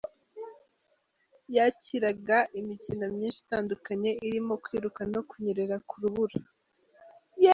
[1.55, 6.37] Yakiraga imikino myinshi itandukanye irimo kwiruka no kunyerera ku rubura.